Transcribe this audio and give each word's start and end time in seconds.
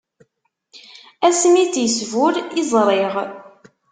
Ass 1.27 1.41
mi 1.51 1.59
i 1.63 1.67
tt-isbur, 1.67 2.33
i 2.59 2.61
ẓriɣ. 2.71 3.13